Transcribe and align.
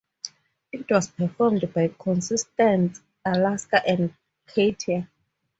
It 0.71 0.89
was 0.89 1.09
performed 1.11 1.71
by 1.75 1.89
contestants 1.95 3.01
Alaska 3.23 3.87
and 3.87 4.11
Katya. 4.47 5.07